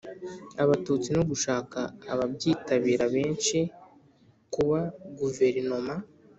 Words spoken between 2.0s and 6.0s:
ababyitabira benshi Kuba Guverinoma